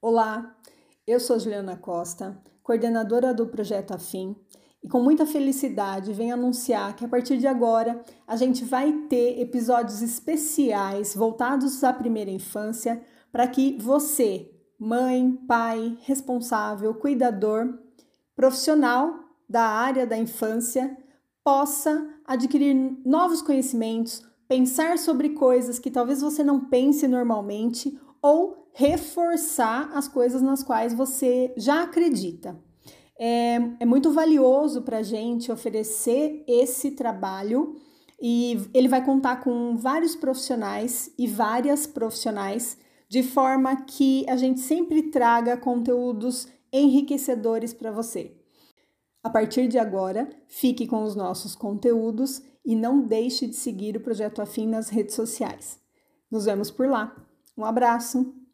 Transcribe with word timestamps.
Olá, 0.00 0.56
eu 1.04 1.18
sou 1.18 1.40
Juliana 1.40 1.76
Costa, 1.76 2.40
coordenadora 2.62 3.34
do 3.34 3.48
Projeto 3.48 3.90
Afim, 3.90 4.36
e 4.80 4.88
com 4.88 5.02
muita 5.02 5.26
felicidade 5.26 6.12
venho 6.12 6.34
anunciar 6.34 6.94
que 6.94 7.04
a 7.04 7.08
partir 7.08 7.36
de 7.36 7.48
agora 7.48 8.00
a 8.24 8.36
gente 8.36 8.64
vai 8.64 8.92
ter 9.08 9.40
episódios 9.40 10.00
especiais 10.00 11.16
voltados 11.16 11.82
à 11.82 11.92
primeira 11.92 12.30
infância 12.30 13.02
para 13.32 13.48
que 13.48 13.76
você, 13.76 14.48
mãe, 14.78 15.32
pai, 15.48 15.98
responsável, 16.02 16.94
cuidador, 16.94 17.76
profissional 18.36 19.18
da 19.48 19.64
área 19.64 20.06
da 20.06 20.16
infância, 20.16 20.96
possa 21.42 22.08
adquirir 22.24 22.72
novos 23.04 23.42
conhecimentos, 23.42 24.22
pensar 24.46 24.96
sobre 24.96 25.30
coisas 25.30 25.80
que 25.80 25.90
talvez 25.90 26.20
você 26.20 26.44
não 26.44 26.66
pense 26.66 27.08
normalmente 27.08 27.98
ou 28.22 28.68
reforçar 28.72 29.90
as 29.94 30.08
coisas 30.08 30.42
nas 30.42 30.62
quais 30.62 30.94
você 30.94 31.52
já 31.56 31.82
acredita. 31.82 32.58
É, 33.18 33.56
é 33.80 33.84
muito 33.84 34.12
valioso 34.12 34.82
para 34.82 34.98
a 34.98 35.02
gente 35.02 35.50
oferecer 35.50 36.44
esse 36.46 36.92
trabalho 36.92 37.76
e 38.20 38.68
ele 38.72 38.88
vai 38.88 39.04
contar 39.04 39.42
com 39.42 39.76
vários 39.76 40.14
profissionais 40.14 41.12
e 41.18 41.26
várias 41.26 41.86
profissionais, 41.86 42.78
de 43.08 43.22
forma 43.22 43.74
que 43.84 44.24
a 44.28 44.36
gente 44.36 44.60
sempre 44.60 45.04
traga 45.04 45.56
conteúdos 45.56 46.48
enriquecedores 46.72 47.72
para 47.72 47.90
você. 47.90 48.36
A 49.22 49.30
partir 49.30 49.66
de 49.68 49.78
agora, 49.78 50.28
fique 50.46 50.86
com 50.86 51.02
os 51.02 51.16
nossos 51.16 51.54
conteúdos 51.54 52.42
e 52.64 52.76
não 52.76 53.00
deixe 53.00 53.46
de 53.46 53.56
seguir 53.56 53.96
o 53.96 54.00
Projeto 54.00 54.40
Afim 54.40 54.66
nas 54.66 54.88
redes 54.88 55.14
sociais. 55.14 55.80
Nos 56.30 56.44
vemos 56.44 56.70
por 56.70 56.88
lá. 56.88 57.27
Um 57.58 57.64
abraço! 57.64 58.47